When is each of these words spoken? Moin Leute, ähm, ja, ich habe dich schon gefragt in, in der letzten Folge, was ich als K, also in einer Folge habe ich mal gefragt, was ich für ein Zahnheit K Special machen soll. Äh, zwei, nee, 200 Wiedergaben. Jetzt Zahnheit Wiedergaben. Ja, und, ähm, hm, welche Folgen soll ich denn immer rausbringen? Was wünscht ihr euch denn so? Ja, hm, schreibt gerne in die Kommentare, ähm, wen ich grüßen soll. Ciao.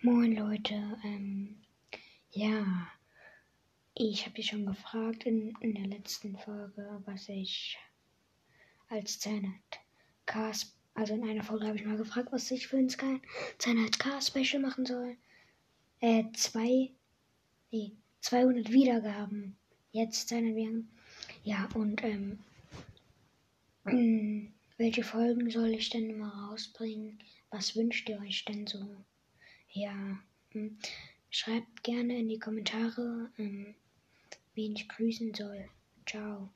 Moin 0.00 0.36
Leute, 0.36 0.96
ähm, 1.02 1.56
ja, 2.30 2.86
ich 3.94 4.24
habe 4.26 4.36
dich 4.36 4.46
schon 4.46 4.64
gefragt 4.64 5.24
in, 5.24 5.52
in 5.60 5.74
der 5.74 5.88
letzten 5.88 6.38
Folge, 6.38 7.02
was 7.04 7.28
ich 7.28 7.76
als 8.88 9.18
K, 10.24 10.52
also 10.94 11.14
in 11.14 11.28
einer 11.28 11.42
Folge 11.42 11.66
habe 11.66 11.76
ich 11.76 11.84
mal 11.84 11.96
gefragt, 11.96 12.28
was 12.30 12.48
ich 12.52 12.68
für 12.68 12.76
ein 12.76 12.88
Zahnheit 12.88 13.98
K 13.98 14.20
Special 14.20 14.62
machen 14.62 14.86
soll. 14.86 15.16
Äh, 15.98 16.30
zwei, 16.32 16.92
nee, 17.72 17.96
200 18.20 18.70
Wiedergaben. 18.70 19.56
Jetzt 19.90 20.28
Zahnheit 20.28 20.54
Wiedergaben. 20.54 20.96
Ja, 21.42 21.68
und, 21.74 22.04
ähm, 22.04 22.38
hm, 23.82 24.52
welche 24.76 25.02
Folgen 25.02 25.50
soll 25.50 25.70
ich 25.70 25.90
denn 25.90 26.08
immer 26.08 26.50
rausbringen? 26.50 27.18
Was 27.50 27.74
wünscht 27.74 28.08
ihr 28.08 28.20
euch 28.20 28.44
denn 28.44 28.68
so? 28.68 29.04
Ja, 29.72 30.18
hm, 30.52 30.78
schreibt 31.30 31.82
gerne 31.82 32.18
in 32.18 32.28
die 32.28 32.38
Kommentare, 32.38 33.30
ähm, 33.38 33.74
wen 34.54 34.74
ich 34.74 34.88
grüßen 34.88 35.34
soll. 35.34 35.68
Ciao. 36.06 36.50